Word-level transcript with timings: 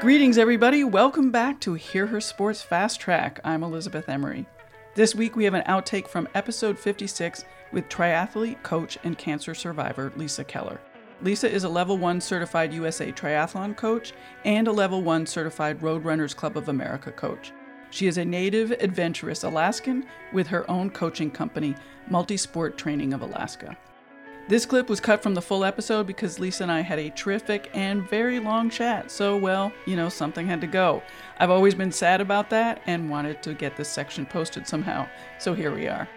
Greetings, 0.00 0.38
everybody. 0.38 0.82
Welcome 0.82 1.30
back 1.30 1.60
to 1.60 1.74
Hear 1.74 2.06
Her 2.06 2.22
Sports 2.22 2.62
Fast 2.62 3.00
Track. 3.00 3.38
I'm 3.44 3.62
Elizabeth 3.62 4.08
Emery. 4.08 4.46
This 4.94 5.14
week 5.14 5.36
we 5.36 5.44
have 5.44 5.52
an 5.52 5.62
outtake 5.64 6.08
from 6.08 6.26
episode 6.34 6.78
56 6.78 7.44
with 7.70 7.86
triathlete, 7.90 8.62
coach, 8.62 8.96
and 9.04 9.18
cancer 9.18 9.52
survivor 9.54 10.10
Lisa 10.16 10.42
Keller. 10.42 10.80
Lisa 11.20 11.52
is 11.52 11.64
a 11.64 11.68
level 11.68 11.98
1 11.98 12.18
certified 12.22 12.72
USA 12.72 13.12
triathlon 13.12 13.76
coach 13.76 14.14
and 14.46 14.68
a 14.68 14.72
level 14.72 15.02
1 15.02 15.26
certified 15.26 15.80
Roadrunners 15.80 16.34
Club 16.34 16.56
of 16.56 16.70
America 16.70 17.12
coach. 17.12 17.52
She 17.90 18.06
is 18.06 18.16
a 18.16 18.24
native 18.24 18.70
adventurous 18.70 19.44
Alaskan 19.44 20.06
with 20.32 20.46
her 20.46 20.68
own 20.70 20.88
coaching 20.88 21.30
company, 21.30 21.76
Multisport 22.10 22.78
Training 22.78 23.12
of 23.12 23.20
Alaska. 23.20 23.76
This 24.50 24.66
clip 24.66 24.88
was 24.88 24.98
cut 24.98 25.22
from 25.22 25.34
the 25.34 25.40
full 25.40 25.64
episode 25.64 26.08
because 26.08 26.40
Lisa 26.40 26.64
and 26.64 26.72
I 26.72 26.80
had 26.80 26.98
a 26.98 27.10
terrific 27.10 27.70
and 27.72 28.10
very 28.10 28.40
long 28.40 28.68
chat, 28.68 29.08
so, 29.08 29.36
well, 29.36 29.72
you 29.86 29.94
know, 29.94 30.08
something 30.08 30.44
had 30.44 30.60
to 30.62 30.66
go. 30.66 31.04
I've 31.38 31.50
always 31.50 31.76
been 31.76 31.92
sad 31.92 32.20
about 32.20 32.50
that 32.50 32.82
and 32.86 33.08
wanted 33.08 33.44
to 33.44 33.54
get 33.54 33.76
this 33.76 33.88
section 33.88 34.26
posted 34.26 34.66
somehow, 34.66 35.08
so 35.38 35.54
here 35.54 35.72
we 35.72 35.86
are. 35.86 36.08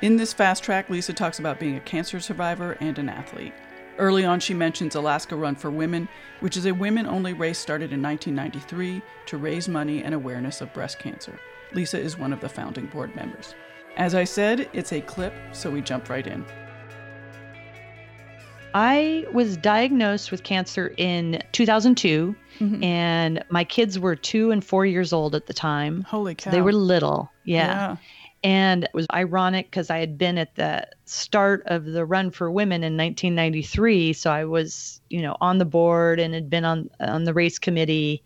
In 0.00 0.16
this 0.16 0.32
fast 0.32 0.62
track, 0.62 0.90
Lisa 0.90 1.12
talks 1.12 1.40
about 1.40 1.58
being 1.58 1.74
a 1.74 1.80
cancer 1.80 2.20
survivor 2.20 2.76
and 2.78 3.00
an 3.00 3.08
athlete. 3.08 3.52
Early 3.98 4.24
on, 4.24 4.38
she 4.38 4.54
mentions 4.54 4.94
Alaska 4.94 5.34
Run 5.34 5.56
for 5.56 5.72
Women, 5.72 6.08
which 6.38 6.56
is 6.56 6.66
a 6.66 6.74
women 6.74 7.08
only 7.08 7.32
race 7.32 7.58
started 7.58 7.92
in 7.92 8.00
1993 8.00 9.02
to 9.26 9.38
raise 9.38 9.68
money 9.68 10.04
and 10.04 10.14
awareness 10.14 10.60
of 10.60 10.72
breast 10.72 11.00
cancer. 11.00 11.36
Lisa 11.72 11.98
is 11.98 12.16
one 12.16 12.32
of 12.32 12.40
the 12.40 12.48
founding 12.48 12.86
board 12.86 13.16
members. 13.16 13.56
As 13.96 14.14
I 14.14 14.22
said, 14.22 14.70
it's 14.72 14.92
a 14.92 15.00
clip, 15.00 15.34
so 15.50 15.68
we 15.68 15.80
jump 15.80 16.08
right 16.08 16.28
in. 16.28 16.46
I 18.74 19.26
was 19.32 19.56
diagnosed 19.56 20.30
with 20.30 20.42
cancer 20.42 20.94
in 20.96 21.42
2002, 21.52 22.34
mm-hmm. 22.58 22.82
and 22.82 23.44
my 23.50 23.64
kids 23.64 23.98
were 23.98 24.16
two 24.16 24.50
and 24.50 24.64
four 24.64 24.86
years 24.86 25.12
old 25.12 25.34
at 25.34 25.46
the 25.46 25.52
time. 25.52 26.02
Holy 26.02 26.34
cow. 26.34 26.50
So 26.50 26.56
they 26.56 26.62
were 26.62 26.72
little. 26.72 27.30
Yeah. 27.44 27.66
yeah. 27.66 27.96
And 28.44 28.84
it 28.84 28.94
was 28.94 29.06
ironic 29.12 29.66
because 29.66 29.88
I 29.88 29.98
had 29.98 30.18
been 30.18 30.36
at 30.36 30.56
the 30.56 30.88
start 31.04 31.62
of 31.66 31.84
the 31.84 32.04
Run 32.04 32.30
for 32.30 32.50
Women 32.50 32.82
in 32.82 32.96
1993. 32.96 34.12
So 34.14 34.32
I 34.32 34.44
was, 34.44 35.00
you 35.10 35.22
know, 35.22 35.36
on 35.40 35.58
the 35.58 35.64
board 35.64 36.18
and 36.18 36.34
had 36.34 36.50
been 36.50 36.64
on 36.64 36.90
on 36.98 37.24
the 37.24 37.34
race 37.34 37.58
committee, 37.58 38.22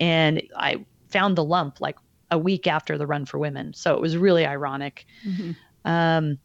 and 0.00 0.42
I 0.56 0.84
found 1.08 1.36
the 1.36 1.44
lump 1.44 1.80
like 1.80 1.96
a 2.30 2.38
week 2.38 2.66
after 2.66 2.98
the 2.98 3.06
Run 3.06 3.26
for 3.26 3.38
Women. 3.38 3.74
So 3.74 3.94
it 3.94 4.00
was 4.00 4.16
really 4.16 4.46
ironic. 4.46 5.06
Mm-hmm. 5.26 5.52
Um, 5.84 6.38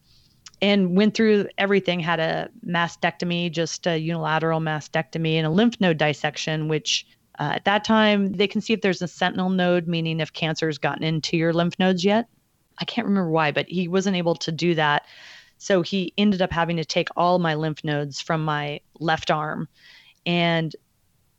and 0.61 0.95
went 0.95 1.16
through 1.16 1.48
everything 1.58 2.00
had 2.00 2.20
a 2.20 2.50
mastectomy 2.66 3.52
just 3.52 3.86
a 3.88 3.98
unilateral 3.98 4.59
mastectomy 4.59 5.36
and 5.36 5.45
a 5.45 5.50
lymph 5.50 5.80
node 5.80 5.98
dissection 5.98 6.67
which 6.67 7.06
uh, 7.39 7.52
at 7.56 7.66
that 7.66 7.84
time 7.84 8.31
they 8.34 8.48
can 8.48 8.61
see 8.61 8.73
if 8.73 8.81
there's 8.81 9.02
a 9.02 9.08
sentinel 9.08 9.50
node 9.50 9.88
meaning 9.88 10.20
if 10.20 10.33
cancer 10.33 10.67
has 10.67 10.78
gotten 10.78 11.03
into 11.03 11.38
your 11.38 11.53
lymph 11.53 11.78
nodes 11.80 12.03
yet 12.03 12.28
i 12.80 12.86
can't 12.86 13.08
remember 13.08 13.30
why 13.30 13.52
but 13.52 13.67
he 13.67 13.88
wasn't 13.88 14.16
able 14.16 14.36
to 14.36 14.52
do 14.52 14.76
that 14.76 15.06
so 15.58 15.81
he 15.81 16.14
ended 16.17 16.42
up 16.42 16.52
having 16.52 16.78
to 16.78 16.86
take 16.86 17.09
all 17.16 17.39
my 17.39 17.56
lymph 17.56 17.83
nodes 17.83 18.22
from 18.22 18.44
my 18.44 18.80
left 19.00 19.31
arm 19.31 19.67
and 20.26 20.76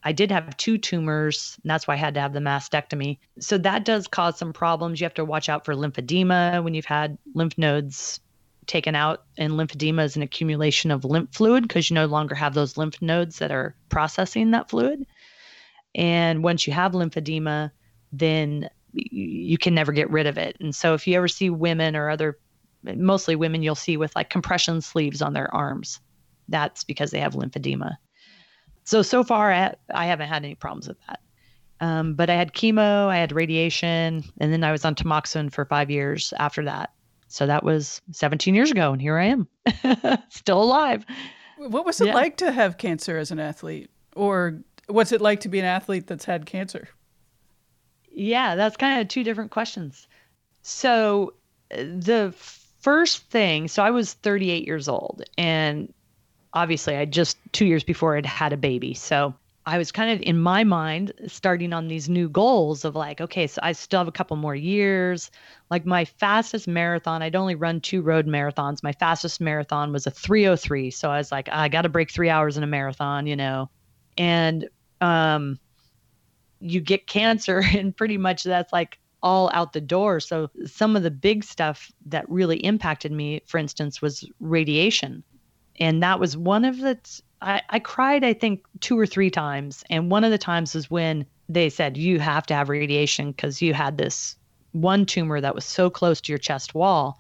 I 0.03 0.13
did 0.13 0.31
have 0.31 0.57
two 0.57 0.79
tumors, 0.79 1.59
and 1.65 1.69
that's 1.69 1.89
why 1.89 1.95
I 1.95 1.97
had 1.97 2.15
to 2.15 2.21
have 2.21 2.33
the 2.33 2.39
mastectomy. 2.39 3.19
So 3.41 3.59
that 3.59 3.85
does 3.85 4.07
cause 4.07 4.39
some 4.39 4.53
problems. 4.53 5.01
You 5.01 5.05
have 5.05 5.15
to 5.15 5.25
watch 5.25 5.49
out 5.49 5.65
for 5.65 5.75
lymphedema 5.75 6.63
when 6.63 6.75
you've 6.75 6.85
had 6.85 7.19
lymph 7.35 7.59
nodes 7.59 8.21
taken 8.67 8.95
out 8.95 9.25
and 9.39 9.55
lymphedema 9.55 10.05
is 10.05 10.17
an 10.17 10.23
accumulation 10.23 10.91
of 10.91 11.05
lymph 11.05 11.35
fluid 11.35 11.63
because 11.63 11.89
you 11.89 11.95
no 11.95 12.07
longer 12.07 12.35
have 12.35 12.55
those 12.55 12.77
lymph 12.77 13.01
nodes 13.01 13.39
that 13.39 13.53
are 13.53 13.77
processing 13.89 14.51
that 14.51 14.69
fluid. 14.69 15.07
And 15.95 16.43
once 16.43 16.67
you 16.67 16.73
have 16.73 16.93
lymphedema, 16.93 17.71
then 18.13 18.69
you 18.93 19.59
can 19.59 19.75
never 19.75 19.93
get 19.93 20.11
rid 20.11 20.27
of 20.27 20.39
it. 20.39 20.57
And 20.61 20.75
so 20.75 20.95
if 20.95 21.07
you 21.07 21.17
ever 21.17 21.29
see 21.29 21.51
women 21.51 21.97
or 21.97 22.11
other 22.11 22.39
mostly 22.83 23.35
women 23.35 23.63
you'll 23.63 23.75
see 23.75 23.97
with 23.97 24.15
like 24.15 24.31
compression 24.31 24.81
sleeves 24.81 25.23
on 25.23 25.33
their 25.33 25.53
arms, 25.55 26.01
that's 26.49 26.85
because 26.85 27.11
they 27.11 27.21
have 27.21 27.35
lymphedema. 27.35 27.97
So 28.85 29.03
so 29.03 29.25
far 29.25 29.53
I, 29.53 29.75
I 29.93 30.07
haven't 30.07 30.29
had 30.29 30.45
any 30.45 30.55
problems 30.55 30.89
with 30.89 30.99
that. 31.07 31.21
Um, 31.81 32.15
but 32.15 32.31
I 32.31 32.35
had 32.35 32.55
chemo, 32.55 33.09
I 33.09 33.19
had 33.19 33.33
radiation, 33.33 34.25
and 34.39 34.53
then 34.53 34.65
I 34.65 34.73
was 34.73 34.85
on 34.85 34.95
tamoxifen 34.95 35.53
for 35.53 35.67
five 35.67 35.91
years 35.91 36.33
after 36.39 36.65
that. 36.65 36.91
So 37.29 37.47
that 37.47 37.65
was 37.65 38.01
17 38.13 38.55
years 38.55 38.71
ago, 38.71 38.93
and 38.93 39.03
here 39.03 39.19
I 39.19 39.27
am, 39.27 39.49
still 40.29 40.63
alive. 40.63 41.05
What 41.59 41.85
was 41.85 42.01
it 42.01 42.09
yeah. 42.09 42.15
like 42.15 42.37
to 42.39 42.53
have 42.53 42.79
cancer 42.79 43.19
as 43.19 43.31
an 43.31 43.41
athlete? 43.41 43.91
Or 44.15 44.61
what's 44.87 45.13
it 45.13 45.21
like 45.21 45.41
to 45.41 45.49
be 45.49 45.59
an 45.59 45.65
athlete 45.65 46.07
that's 46.07 46.25
had 46.25 46.47
cancer? 46.47 46.89
Yeah, 48.13 48.55
that's 48.55 48.77
kind 48.77 49.01
of 49.01 49.09
two 49.09 49.25
different 49.25 49.51
questions. 49.51 50.07
So 50.63 51.35
uh, 51.71 51.77
the 51.79 52.35
first 52.81 53.29
thing, 53.31 53.69
so 53.69 53.83
I 53.83 53.91
was 53.91 54.15
38 54.15 54.67
years 54.67 54.89
old, 54.89 55.23
and 55.37 55.93
obviously 56.53 56.97
I 56.97 57.05
just 57.05 57.37
two 57.53 57.67
years 57.67 57.85
before 57.85 58.17
I'd 58.17 58.27
had 58.27 58.53
a 58.53 58.57
baby. 58.57 58.95
So 58.95 59.35
I 59.69 59.79
was 59.79 59.91
kind 59.91 60.13
of 60.13 60.23
in 60.23 60.39
my 60.39 60.63
mind 60.63 61.13
starting 61.27 61.73
on 61.73 61.89
these 61.89 62.09
new 62.09 62.29
goals 62.29 62.85
of 62.85 62.95
like, 62.95 63.21
okay, 63.21 63.49
so 63.49 63.61
I 63.65 63.73
still 63.73 63.99
have 63.99 64.07
a 64.07 64.13
couple 64.13 64.37
more 64.37 64.55
years. 64.55 65.33
Like 65.71 65.85
my 65.85 66.05
fastest 66.05 66.69
marathon, 66.69 67.21
I'd 67.21 67.35
only 67.35 67.57
run 67.57 67.81
two 67.81 68.01
road 68.01 68.29
marathons. 68.29 68.85
My 68.85 68.93
fastest 68.93 69.41
marathon 69.41 69.93
was 69.93 70.07
a 70.07 70.13
303. 70.13 70.93
So 70.93 71.11
I 71.11 71.19
was 71.19 71.33
like, 71.33 71.49
I 71.51 71.69
got 71.69 71.83
to 71.83 71.89
break 71.89 72.13
three 72.13 72.31
hours 72.31 72.57
in 72.57 72.63
a 72.63 72.69
marathon, 72.69 73.27
you 73.27 73.35
know. 73.35 73.69
And 74.17 74.69
um, 75.01 75.59
you 76.61 76.81
get 76.81 77.09
cancer, 77.09 77.59
and 77.75 77.97
pretty 77.97 78.19
much 78.19 78.45
that's 78.45 78.73
like 78.73 79.01
all 79.21 79.51
out 79.53 79.73
the 79.73 79.81
door. 79.81 80.21
So 80.21 80.49
some 80.65 80.95
of 80.95 81.03
the 81.03 81.11
big 81.11 81.43
stuff 81.43 81.91
that 82.07 82.29
really 82.31 82.59
impacted 82.59 83.11
me, 83.11 83.43
for 83.47 83.59
instance, 83.59 84.01
was 84.01 84.31
radiation. 84.39 85.25
And 85.81 86.05
that 86.05 86.21
was 86.21 86.37
one 86.37 86.65
of 86.65 86.79
the 86.79 86.97
I, 87.43 87.63
I 87.69 87.79
cried, 87.79 88.25
I 88.25 88.33
think, 88.33 88.65
two 88.81 88.99
or 88.99 89.07
three 89.07 89.31
times. 89.31 89.85
And 89.91 90.11
one 90.11 90.25
of 90.25 90.31
the 90.31 90.39
times 90.39 90.75
was 90.75 90.91
when 90.91 91.27
they 91.49 91.69
said, 91.69 91.97
you 91.97 92.19
have 92.19 92.47
to 92.47 92.55
have 92.55 92.69
radiation 92.69 93.31
because 93.31 93.63
you 93.63 93.75
had 93.75 93.99
this 93.99 94.37
one 94.73 95.07
tumor 95.07 95.41
that 95.41 95.55
was 95.55 95.65
so 95.65 95.91
close 95.91 96.21
to 96.23 96.33
your 96.33 96.39
chest 96.39 96.75
wall. 96.75 97.19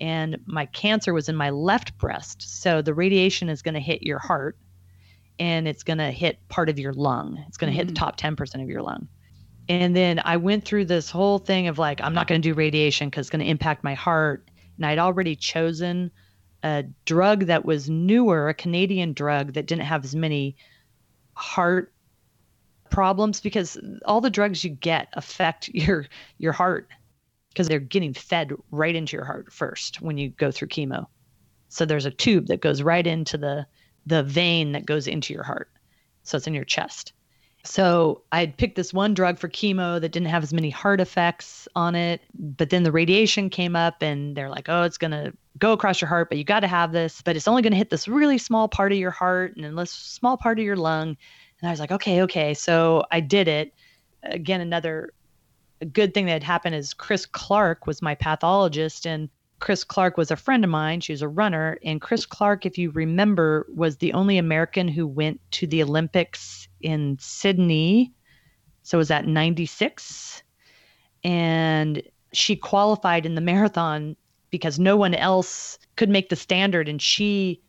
And 0.00 0.38
my 0.46 0.66
cancer 0.66 1.12
was 1.12 1.28
in 1.28 1.36
my 1.36 1.50
left 1.50 1.96
breast. 1.98 2.62
So 2.62 2.82
the 2.82 2.94
radiation 2.94 3.48
is 3.48 3.62
going 3.62 3.74
to 3.74 3.80
hit 3.80 4.02
your 4.02 4.18
heart 4.18 4.56
and 5.38 5.68
it's 5.68 5.82
going 5.82 5.98
to 5.98 6.10
hit 6.10 6.46
part 6.48 6.68
of 6.68 6.78
your 6.78 6.92
lung. 6.92 7.42
It's 7.48 7.56
going 7.56 7.72
to 7.72 7.78
mm-hmm. 7.78 7.88
hit 7.88 7.94
the 7.94 8.00
mm. 8.00 8.04
top 8.04 8.18
10% 8.18 8.62
of 8.62 8.68
your 8.68 8.82
lung. 8.82 9.08
And 9.68 9.94
then 9.94 10.20
I 10.24 10.36
went 10.36 10.64
through 10.64 10.86
this 10.86 11.10
whole 11.10 11.38
thing 11.38 11.68
of 11.68 11.78
like, 11.78 12.00
I'm 12.00 12.14
not 12.14 12.26
going 12.26 12.42
to 12.42 12.48
do 12.48 12.54
radiation 12.54 13.08
because 13.08 13.26
it's 13.26 13.30
going 13.30 13.44
to 13.44 13.50
impact 13.50 13.84
my 13.84 13.94
heart. 13.94 14.48
And 14.76 14.86
I'd 14.86 14.98
already 14.98 15.36
chosen 15.36 16.10
a 16.62 16.84
drug 17.04 17.46
that 17.46 17.64
was 17.64 17.88
newer, 17.88 18.48
a 18.48 18.54
Canadian 18.54 19.12
drug 19.12 19.54
that 19.54 19.66
didn't 19.66 19.84
have 19.84 20.04
as 20.04 20.14
many 20.14 20.56
heart 21.34 21.92
problems 22.90 23.40
because 23.40 23.78
all 24.04 24.20
the 24.20 24.30
drugs 24.30 24.64
you 24.64 24.70
get 24.70 25.08
affect 25.14 25.68
your 25.74 26.06
your 26.38 26.52
heart 26.52 26.88
because 27.48 27.68
they're 27.68 27.80
getting 27.80 28.14
fed 28.14 28.52
right 28.70 28.94
into 28.94 29.16
your 29.16 29.24
heart 29.24 29.52
first 29.52 30.00
when 30.00 30.18
you 30.18 30.28
go 30.30 30.50
through 30.50 30.68
chemo. 30.68 31.06
So 31.68 31.84
there's 31.84 32.06
a 32.06 32.10
tube 32.10 32.46
that 32.48 32.60
goes 32.60 32.82
right 32.82 33.06
into 33.06 33.38
the 33.38 33.66
the 34.06 34.22
vein 34.22 34.72
that 34.72 34.86
goes 34.86 35.06
into 35.06 35.32
your 35.32 35.42
heart. 35.42 35.70
So 36.22 36.36
it's 36.36 36.46
in 36.46 36.54
your 36.54 36.64
chest. 36.64 37.12
So 37.62 38.22
I'd 38.32 38.56
picked 38.56 38.76
this 38.76 38.94
one 38.94 39.12
drug 39.12 39.38
for 39.38 39.48
chemo 39.48 40.00
that 40.00 40.12
didn't 40.12 40.28
have 40.28 40.42
as 40.42 40.52
many 40.52 40.70
heart 40.70 41.00
effects 41.00 41.68
on 41.76 41.94
it. 41.94 42.22
But 42.34 42.70
then 42.70 42.84
the 42.84 42.92
radiation 42.92 43.50
came 43.50 43.76
up 43.76 44.02
and 44.02 44.34
they're 44.34 44.48
like, 44.48 44.68
oh, 44.68 44.82
it's 44.82 44.96
going 44.96 45.10
to 45.10 45.32
go 45.58 45.72
across 45.72 46.00
your 46.00 46.08
heart, 46.08 46.30
but 46.30 46.38
you 46.38 46.44
got 46.44 46.60
to 46.60 46.66
have 46.66 46.92
this. 46.92 47.20
But 47.20 47.36
it's 47.36 47.46
only 47.46 47.60
going 47.60 47.72
to 47.72 47.76
hit 47.76 47.90
this 47.90 48.08
really 48.08 48.38
small 48.38 48.66
part 48.66 48.92
of 48.92 48.98
your 48.98 49.10
heart 49.10 49.56
and 49.56 49.78
a 49.78 49.86
small 49.86 50.36
part 50.38 50.58
of 50.58 50.64
your 50.64 50.76
lung. 50.76 51.16
And 51.60 51.68
I 51.68 51.70
was 51.70 51.80
like, 51.80 51.92
okay, 51.92 52.22
okay. 52.22 52.54
So 52.54 53.04
I 53.10 53.20
did 53.20 53.46
it. 53.46 53.74
Again, 54.22 54.62
another 54.62 55.12
good 55.92 56.14
thing 56.14 56.26
that 56.26 56.32
had 56.32 56.42
happened 56.42 56.76
is 56.76 56.94
Chris 56.94 57.26
Clark 57.26 57.86
was 57.86 58.00
my 58.00 58.14
pathologist. 58.14 59.06
And 59.06 59.28
Chris 59.58 59.84
Clark 59.84 60.16
was 60.16 60.30
a 60.30 60.36
friend 60.36 60.64
of 60.64 60.70
mine. 60.70 61.02
She 61.02 61.12
was 61.12 61.20
a 61.20 61.28
runner. 61.28 61.78
And 61.84 62.00
Chris 62.00 62.24
Clark, 62.24 62.64
if 62.64 62.78
you 62.78 62.90
remember, 62.90 63.66
was 63.74 63.98
the 63.98 64.14
only 64.14 64.38
American 64.38 64.88
who 64.88 65.06
went 65.06 65.40
to 65.52 65.66
the 65.66 65.82
Olympics 65.82 66.68
in 66.80 67.16
Sydney. 67.20 68.12
So 68.82 68.98
was 68.98 69.10
at 69.10 69.26
96. 69.26 70.42
And 71.22 72.02
she 72.32 72.56
qualified 72.56 73.26
in 73.26 73.34
the 73.34 73.40
marathon 73.40 74.16
because 74.50 74.78
no 74.78 74.96
one 74.96 75.14
else 75.14 75.78
could 75.96 76.08
make 76.08 76.28
the 76.28 76.36
standard. 76.36 76.88
And 76.88 77.00
she 77.00 77.60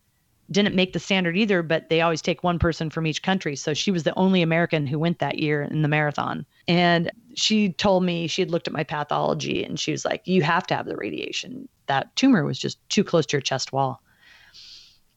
didn't 0.50 0.74
make 0.74 0.92
the 0.92 0.98
standard 0.98 1.36
either, 1.36 1.62
but 1.62 1.88
they 1.88 2.00
always 2.00 2.22
take 2.22 2.44
one 2.44 2.58
person 2.58 2.90
from 2.90 3.06
each 3.06 3.22
country. 3.22 3.56
So 3.56 3.74
she 3.74 3.90
was 3.90 4.02
the 4.02 4.16
only 4.18 4.42
American 4.42 4.86
who 4.86 4.98
went 4.98 5.18
that 5.18 5.38
year 5.38 5.62
in 5.62 5.82
the 5.82 5.88
marathon. 5.88 6.44
And 6.68 7.10
she 7.34 7.72
told 7.72 8.04
me 8.04 8.26
she 8.26 8.42
had 8.42 8.50
looked 8.50 8.66
at 8.66 8.74
my 8.74 8.84
pathology 8.84 9.64
and 9.64 9.80
she 9.80 9.92
was 9.92 10.04
like, 10.04 10.22
You 10.26 10.42
have 10.42 10.66
to 10.68 10.76
have 10.76 10.86
the 10.86 10.96
radiation. 10.96 11.68
That 11.86 12.14
tumor 12.16 12.44
was 12.44 12.58
just 12.58 12.78
too 12.88 13.04
close 13.04 13.26
to 13.26 13.36
your 13.36 13.42
chest 13.42 13.72
wall. 13.72 14.02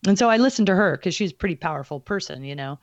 And 0.08 0.18
so 0.18 0.30
I 0.30 0.38
listened 0.38 0.68
to 0.68 0.76
her 0.76 0.98
because 0.98 1.16
she's 1.16 1.32
a 1.32 1.36
pretty 1.36 1.56
powerful 1.56 2.00
person, 2.00 2.44
you 2.44 2.56
know. 2.56 2.80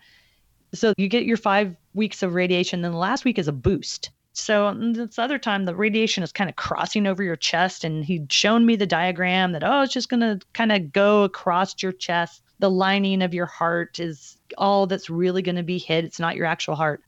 So 0.74 0.94
you 0.96 1.08
get 1.08 1.24
your 1.24 1.36
five 1.36 1.76
weeks 1.94 2.22
of 2.22 2.34
radiation, 2.34 2.82
then 2.82 2.92
the 2.92 2.98
last 2.98 3.24
week 3.24 3.38
is 3.38 3.48
a 3.48 3.52
boost. 3.52 4.10
So 4.34 4.74
this 4.74 5.18
other 5.18 5.38
time, 5.38 5.66
the 5.66 5.74
radiation 5.74 6.22
is 6.22 6.32
kind 6.32 6.48
of 6.48 6.56
crossing 6.56 7.06
over 7.06 7.22
your 7.22 7.36
chest, 7.36 7.84
and 7.84 8.02
he'd 8.04 8.32
shown 8.32 8.64
me 8.64 8.76
the 8.76 8.86
diagram 8.86 9.52
that, 9.52 9.62
oh, 9.62 9.82
it's 9.82 9.92
just 9.92 10.08
going 10.08 10.20
to 10.20 10.40
kind 10.54 10.72
of 10.72 10.92
go 10.92 11.24
across 11.24 11.82
your 11.82 11.92
chest. 11.92 12.42
The 12.58 12.70
lining 12.70 13.22
of 13.22 13.34
your 13.34 13.44
heart 13.44 14.00
is 14.00 14.38
all 14.56 14.86
that's 14.86 15.10
really 15.10 15.42
going 15.42 15.56
to 15.56 15.62
be 15.62 15.78
hit. 15.78 16.04
It's 16.04 16.20
not 16.20 16.36
your 16.36 16.46
actual 16.46 16.76
heart. 16.76 17.02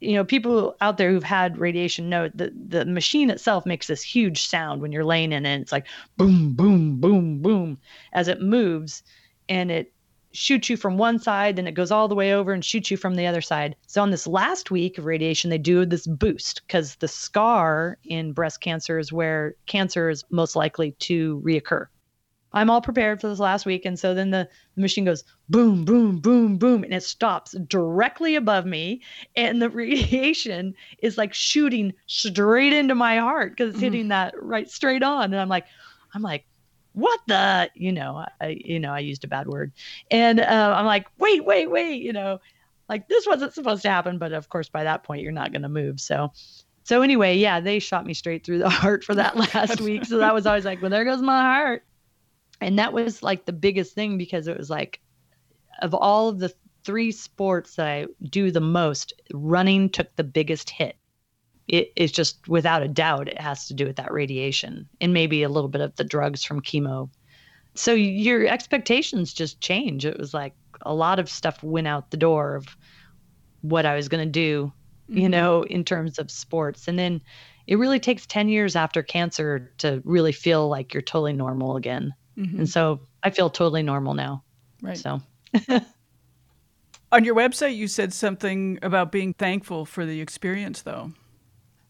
You 0.00 0.14
know, 0.14 0.24
people 0.24 0.74
out 0.80 0.98
there 0.98 1.10
who've 1.10 1.22
had 1.22 1.56
radiation 1.56 2.10
know 2.10 2.28
that 2.34 2.70
the 2.70 2.84
machine 2.84 3.30
itself 3.30 3.64
makes 3.64 3.86
this 3.86 4.02
huge 4.02 4.46
sound 4.46 4.82
when 4.82 4.90
you're 4.90 5.04
laying 5.04 5.32
in 5.32 5.46
it. 5.46 5.60
It's 5.60 5.72
like 5.72 5.86
boom, 6.16 6.52
boom, 6.54 7.00
boom, 7.00 7.40
boom 7.40 7.78
as 8.12 8.26
it 8.28 8.42
moves, 8.42 9.04
and 9.48 9.70
it 9.70 9.92
shoots 10.32 10.68
you 10.68 10.76
from 10.76 10.98
one 10.98 11.18
side, 11.18 11.56
then 11.56 11.66
it 11.66 11.72
goes 11.72 11.90
all 11.90 12.08
the 12.08 12.14
way 12.14 12.34
over 12.34 12.52
and 12.52 12.64
shoots 12.64 12.90
you 12.90 12.96
from 12.96 13.14
the 13.14 13.26
other 13.26 13.40
side. 13.40 13.76
So 13.86 14.02
on 14.02 14.10
this 14.10 14.26
last 14.26 14.70
week 14.70 14.98
of 14.98 15.06
radiation, 15.06 15.50
they 15.50 15.58
do 15.58 15.84
this 15.84 16.06
boost 16.06 16.62
because 16.66 16.96
the 16.96 17.08
scar 17.08 17.98
in 18.04 18.32
breast 18.32 18.60
cancer 18.60 18.98
is 18.98 19.12
where 19.12 19.54
cancer 19.66 20.10
is 20.10 20.24
most 20.30 20.56
likely 20.56 20.92
to 20.92 21.40
reoccur. 21.44 21.86
I'm 22.52 22.70
all 22.70 22.80
prepared 22.80 23.20
for 23.20 23.28
this 23.28 23.38
last 23.38 23.66
week. 23.66 23.84
And 23.84 23.98
so 23.98 24.14
then 24.14 24.30
the, 24.30 24.48
the 24.76 24.80
machine 24.80 25.04
goes 25.04 25.24
boom, 25.50 25.84
boom, 25.84 26.20
boom, 26.20 26.56
boom, 26.56 26.84
and 26.84 26.94
it 26.94 27.02
stops 27.02 27.52
directly 27.68 28.34
above 28.34 28.64
me. 28.64 29.02
And 29.36 29.60
the 29.60 29.68
radiation 29.84 30.74
is 31.00 31.18
like 31.18 31.34
shooting 31.34 31.92
straight 32.06 32.72
into 32.72 32.94
my 32.94 33.18
heart 33.18 33.52
because 33.52 33.70
it's 33.70 33.76
mm-hmm. 33.76 33.84
hitting 33.84 34.08
that 34.08 34.34
right 34.40 34.70
straight 34.70 35.02
on. 35.02 35.24
And 35.24 35.36
I'm 35.36 35.50
like, 35.50 35.66
I'm 36.14 36.22
like, 36.22 36.46
what 36.96 37.20
the 37.26 37.70
you 37.74 37.92
know 37.92 38.24
i 38.40 38.58
you 38.64 38.80
know 38.80 38.90
i 38.90 39.00
used 39.00 39.22
a 39.22 39.28
bad 39.28 39.46
word. 39.46 39.70
And 40.10 40.40
uh, 40.40 40.74
i'm 40.76 40.86
like 40.86 41.06
wait 41.18 41.44
wait 41.44 41.70
wait 41.70 42.02
you 42.02 42.12
know 42.12 42.40
like 42.88 43.06
this 43.06 43.26
wasn't 43.26 43.52
supposed 43.52 43.82
to 43.82 43.90
happen 43.90 44.16
but 44.16 44.32
of 44.32 44.48
course 44.48 44.70
by 44.70 44.84
that 44.84 45.04
point 45.04 45.20
you're 45.20 45.30
not 45.30 45.52
going 45.52 45.62
to 45.62 45.68
move. 45.68 46.00
So 46.00 46.32
so 46.84 47.02
anyway 47.02 47.36
yeah 47.36 47.60
they 47.60 47.80
shot 47.80 48.06
me 48.06 48.14
straight 48.14 48.44
through 48.44 48.60
the 48.60 48.68
heart 48.82 49.04
for 49.04 49.14
that 49.14 49.36
last 49.36 49.80
week. 49.82 50.06
So 50.06 50.18
that 50.18 50.32
was 50.32 50.46
always 50.46 50.64
like 50.64 50.80
well 50.80 50.90
there 50.90 51.04
goes 51.04 51.20
my 51.20 51.42
heart. 51.42 51.84
And 52.62 52.78
that 52.78 52.94
was 52.94 53.22
like 53.22 53.44
the 53.44 53.52
biggest 53.52 53.94
thing 53.94 54.16
because 54.16 54.48
it 54.48 54.56
was 54.56 54.70
like 54.70 55.00
of 55.82 55.92
all 55.92 56.30
of 56.30 56.38
the 56.38 56.54
three 56.82 57.12
sports 57.12 57.76
that 57.76 57.86
i 57.86 58.06
do 58.30 58.50
the 58.50 58.60
most 58.60 59.12
running 59.34 59.90
took 59.90 60.14
the 60.16 60.24
biggest 60.24 60.70
hit 60.70 60.96
it 61.68 61.92
is 61.96 62.12
just 62.12 62.46
without 62.48 62.82
a 62.82 62.88
doubt 62.88 63.28
it 63.28 63.40
has 63.40 63.66
to 63.66 63.74
do 63.74 63.86
with 63.86 63.96
that 63.96 64.12
radiation 64.12 64.88
and 65.00 65.12
maybe 65.12 65.42
a 65.42 65.48
little 65.48 65.68
bit 65.68 65.80
of 65.80 65.94
the 65.96 66.04
drugs 66.04 66.44
from 66.44 66.60
chemo. 66.60 67.10
So 67.74 67.92
your 67.92 68.46
expectations 68.46 69.32
just 69.32 69.60
change. 69.60 70.06
It 70.06 70.18
was 70.18 70.32
like 70.32 70.54
a 70.82 70.94
lot 70.94 71.18
of 71.18 71.28
stuff 71.28 71.62
went 71.62 71.86
out 71.86 72.10
the 72.10 72.16
door 72.16 72.54
of 72.54 72.76
what 73.62 73.84
I 73.84 73.96
was 73.96 74.08
going 74.08 74.24
to 74.24 74.30
do, 74.30 74.72
mm-hmm. 75.10 75.18
you 75.18 75.28
know, 75.28 75.62
in 75.64 75.84
terms 75.84 76.18
of 76.18 76.30
sports. 76.30 76.88
And 76.88 76.98
then 76.98 77.20
it 77.66 77.76
really 77.76 77.98
takes 77.98 78.26
10 78.26 78.48
years 78.48 78.76
after 78.76 79.02
cancer 79.02 79.72
to 79.78 80.00
really 80.04 80.32
feel 80.32 80.68
like 80.68 80.94
you're 80.94 81.02
totally 81.02 81.32
normal 81.32 81.76
again. 81.76 82.14
Mm-hmm. 82.38 82.60
And 82.60 82.68
so 82.68 83.00
I 83.22 83.30
feel 83.30 83.50
totally 83.50 83.82
normal 83.82 84.14
now. 84.14 84.44
Right. 84.80 84.96
So 84.96 85.20
on 87.12 87.24
your 87.24 87.34
website 87.34 87.74
you 87.74 87.88
said 87.88 88.12
something 88.12 88.78
about 88.82 89.10
being 89.10 89.34
thankful 89.34 89.84
for 89.84 90.06
the 90.06 90.20
experience 90.20 90.82
though. 90.82 91.10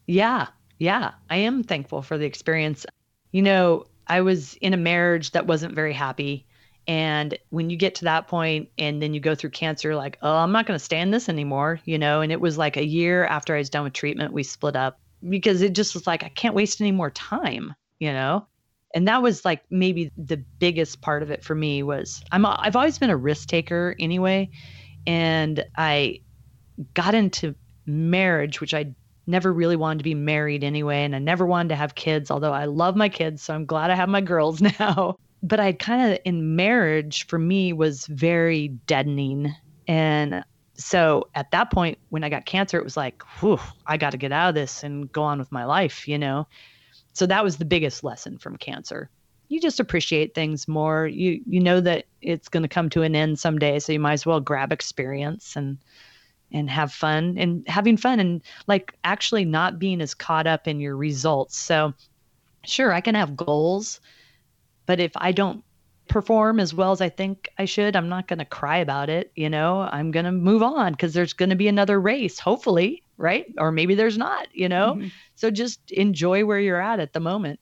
Yeah. 0.07 0.49
Yeah. 0.79 1.13
I 1.31 1.37
am 1.37 1.63
thankful 1.63 2.03
for 2.03 2.19
the 2.19 2.27
experience. 2.27 2.87
You 3.33 3.43
know, 3.43 3.85
I 4.07 4.21
was 4.21 4.55
in 4.55 4.75
a 4.75 4.79
marriage 4.79 5.33
that 5.33 5.47
wasn't 5.47 5.75
very 5.75 5.93
happy. 5.93 6.47
And 6.89 7.37
when 7.51 7.71
you 7.71 7.77
get 7.77 7.97
to 7.97 8.05
that 8.05 8.29
point 8.29 8.69
and 8.79 9.03
then 9.03 9.13
you 9.13 9.21
go 9.21 9.35
through 9.35 9.51
cancer, 9.51 9.97
like, 9.97 10.19
oh, 10.23 10.37
I'm 10.37 10.53
not 10.53 10.67
going 10.67 10.79
to 10.79 10.85
stand 10.85 11.13
this 11.13 11.29
anymore, 11.29 11.81
you 11.85 11.99
know? 11.99 12.21
And 12.21 12.31
it 12.31 12.41
was 12.41 12.57
like 12.57 12.77
a 12.77 12.87
year 12.87 13.25
after 13.25 13.55
I 13.55 13.59
was 13.59 13.71
done 13.71 13.85
with 13.85 13.93
treatment, 13.93 14.33
we 14.33 14.45
split 14.45 14.77
up 14.77 15.01
because 15.29 15.63
it 15.63 15.73
just 15.73 15.95
was 15.95 16.07
like, 16.07 16.23
I 16.23 16.29
can't 16.29 16.55
waste 16.55 16.81
any 16.81 16.93
more 16.93 17.11
time, 17.11 17.75
you 17.99 18.13
know? 18.13 18.47
And 18.95 19.09
that 19.09 19.23
was 19.23 19.45
like 19.45 19.65
maybe 19.69 20.13
the 20.17 20.37
biggest 20.37 21.01
part 21.01 21.23
of 21.23 21.31
it 21.31 21.45
for 21.45 21.55
me 21.55 21.83
was 21.83 22.23
I'm 22.31 22.47
I've 22.47 22.77
always 22.77 22.99
been 22.99 23.11
a 23.11 23.17
risk 23.17 23.49
taker 23.49 23.95
anyway, 23.99 24.49
and 25.07 25.65
I 25.77 26.21
got 26.95 27.15
into 27.15 27.57
marriage, 27.85 28.61
which 28.61 28.73
I 28.73 28.95
never 29.27 29.53
really 29.53 29.77
wanted 29.77 29.99
to 29.99 30.05
be 30.05 30.15
married 30.15 30.63
anyway. 30.65 31.05
And 31.05 31.15
I 31.15 31.19
never 31.19 31.47
wanted 31.47 31.71
to 31.71 31.77
have 31.77 31.95
kids, 31.95 32.31
although 32.31 32.53
I 32.53 32.67
love 32.67 32.97
my 32.97 33.09
kids. 33.09 33.43
So 33.43 33.55
I'm 33.55 33.67
glad 33.67 33.91
I 33.91 33.95
have 33.95 34.09
my 34.09 34.21
girls 34.21 34.61
now. 34.79 35.17
But 35.43 35.61
I 35.61 35.73
kind 35.73 36.13
of, 36.13 36.19
in 36.25 36.57
marriage, 36.57 37.27
for 37.27 37.39
me, 37.39 37.73
was 37.73 38.07
very 38.07 38.69
deadening. 38.69 39.55
And 39.87 40.45
so 40.75 41.29
at 41.35 41.51
that 41.51 41.71
point, 41.71 41.99
when 42.09 42.25
I 42.25 42.29
got 42.29 42.47
cancer, 42.47 42.79
it 42.79 42.85
was 42.85 42.97
like, 42.97 43.23
whew, 43.41 43.61
I 43.87 43.97
got 43.97 44.11
to 44.11 44.17
get 44.17 44.33
out 44.33 44.51
of 44.51 44.55
this 44.55 44.83
and 44.83 45.11
go 45.13 45.23
on 45.23 45.39
with 45.39 45.53
my 45.53 45.65
life, 45.65 46.09
you 46.09 46.19
know? 46.19 46.47
So 47.13 47.27
that 47.27 47.45
was 47.45 47.57
the 47.57 47.65
biggest 47.65 48.05
lesson 48.05 48.39
from 48.39 48.57
cancer. 48.57 49.11
You 49.49 49.61
just 49.61 49.81
appreciate 49.81 50.35
things 50.35 50.67
more. 50.67 51.07
You 51.07 51.41
you 51.47 51.61
know 51.61 51.81
that 51.81 52.07
it's 52.21 52.49
going 52.49 52.65
to 52.65 52.69
come 52.69 52.91
to 52.91 53.03
an 53.03 53.15
end 53.15 53.39
someday, 53.39 53.79
so 53.79 53.93
you 53.93 54.01
might 54.01 54.15
as 54.15 54.27
well 54.27 54.41
grab 54.41 54.73
experience 54.73 55.55
and 55.55 55.79
and 56.53 56.71
have 56.71 56.93
fun 56.93 57.37
and 57.39 57.67
having 57.69 57.97
fun 57.97 58.21
and 58.21 58.43
like 58.67 58.95
actually 59.05 59.45
not 59.45 59.79
being 59.79 60.01
as 60.01 60.15
caught 60.15 60.47
up 60.47 60.69
in 60.69 60.81
your 60.81 60.97
results. 60.97 61.57
So, 61.57 61.93
sure, 62.65 62.93
I 62.93 63.01
can 63.01 63.15
have 63.15 63.37
goals, 63.37 64.01
but 64.87 65.01
if 65.01 65.13
I 65.17 65.33
don't 65.33 65.63
perform 66.09 66.61
as 66.61 66.73
well 66.73 66.93
as 66.93 67.01
I 67.01 67.09
think 67.09 67.49
I 67.59 67.65
should, 67.65 67.97
I'm 67.97 68.09
not 68.09 68.29
going 68.29 68.39
to 68.39 68.45
cry 68.45 68.79
about 68.79 69.11
it. 69.11 69.33
You 69.35 69.51
know, 69.51 69.89
I'm 69.91 70.11
going 70.11 70.25
to 70.25 70.33
move 70.33 70.63
on 70.63 70.93
because 70.93 71.15
there's 71.15 71.33
going 71.33 71.51
to 71.51 71.57
be 71.57 71.69
another 71.69 72.01
race, 72.01 72.39
hopefully, 72.39 73.03
right? 73.17 73.47
Or 73.59 73.73
maybe 73.73 73.95
there's 73.95 74.17
not, 74.17 74.47
you 74.53 74.69
know? 74.69 74.95
Mm-hmm. 74.95 75.09
So 75.35 75.51
just 75.51 75.91
enjoy 75.91 76.45
where 76.45 76.61
you're 76.61 76.81
at 76.81 77.01
at 77.01 77.13
the 77.13 77.21
moment. 77.21 77.59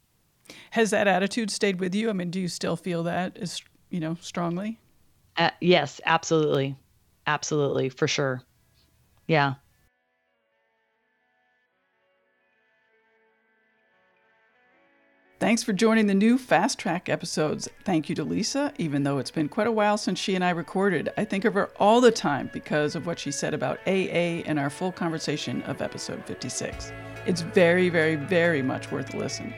Has 0.70 0.90
that 0.90 1.08
attitude 1.08 1.50
stayed 1.50 1.80
with 1.80 1.94
you? 1.94 2.10
I 2.10 2.12
mean, 2.12 2.30
do 2.30 2.38
you 2.38 2.48
still 2.48 2.76
feel 2.76 3.04
that 3.04 3.38
as, 3.38 3.62
you 3.88 4.00
know, 4.00 4.16
strongly? 4.20 4.78
Uh, 5.38 5.50
yes, 5.60 6.00
absolutely. 6.04 6.76
Absolutely, 7.26 7.88
for 7.88 8.06
sure. 8.06 8.42
Yeah. 9.26 9.54
Thanks 15.40 15.62
for 15.62 15.74
joining 15.74 16.06
the 16.06 16.14
new 16.14 16.38
Fast 16.38 16.78
Track 16.78 17.10
episodes. 17.10 17.68
Thank 17.84 18.08
you 18.08 18.14
to 18.14 18.24
Lisa, 18.24 18.72
even 18.78 19.02
though 19.02 19.18
it's 19.18 19.30
been 19.30 19.48
quite 19.50 19.66
a 19.66 19.72
while 19.72 19.98
since 19.98 20.18
she 20.18 20.34
and 20.34 20.42
I 20.42 20.50
recorded. 20.50 21.12
I 21.18 21.24
think 21.26 21.44
of 21.44 21.52
her 21.52 21.70
all 21.78 22.00
the 22.00 22.10
time 22.10 22.48
because 22.52 22.94
of 22.94 23.06
what 23.06 23.18
she 23.18 23.30
said 23.30 23.52
about 23.52 23.78
AA 23.86 24.40
in 24.46 24.56
our 24.56 24.70
full 24.70 24.90
conversation 24.90 25.60
of 25.64 25.82
episode 25.82 26.24
56. 26.24 26.92
It's 27.26 27.42
very, 27.42 27.90
very, 27.90 28.16
very 28.16 28.62
much 28.62 28.90
worth 28.90 29.12
a 29.12 29.18
listen. 29.18 29.52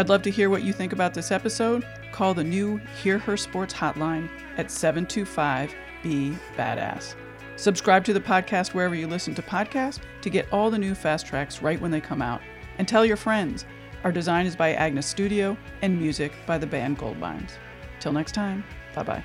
I'd 0.00 0.08
love 0.08 0.22
to 0.22 0.32
hear 0.32 0.50
what 0.50 0.64
you 0.64 0.72
think 0.72 0.92
about 0.92 1.14
this 1.14 1.30
episode. 1.30 1.86
Call 2.10 2.34
the 2.34 2.42
new 2.42 2.78
Hear 3.00 3.18
Her 3.18 3.36
Sports 3.36 3.74
hotline 3.74 4.28
at 4.56 4.68
725 4.70 5.74
B 6.02 6.36
Badass. 6.56 7.14
Subscribe 7.56 8.04
to 8.04 8.12
the 8.12 8.20
podcast 8.20 8.74
wherever 8.74 8.94
you 8.94 9.06
listen 9.06 9.34
to 9.34 9.42
podcasts 9.42 10.00
to 10.22 10.30
get 10.30 10.52
all 10.52 10.70
the 10.70 10.78
new 10.78 10.94
fast 10.94 11.26
tracks 11.26 11.60
right 11.60 11.80
when 11.80 11.90
they 11.90 12.00
come 12.00 12.22
out. 12.22 12.40
And 12.78 12.86
tell 12.86 13.04
your 13.04 13.16
friends. 13.16 13.66
Our 14.04 14.12
design 14.12 14.46
is 14.46 14.54
by 14.54 14.74
Agnes 14.74 15.06
Studio 15.06 15.56
and 15.82 16.00
music 16.00 16.32
by 16.46 16.56
the 16.58 16.66
band 16.66 16.98
Goldvines. 16.98 17.52
Till 17.98 18.12
next 18.12 18.32
time, 18.32 18.64
bye 18.94 19.02
bye. 19.02 19.24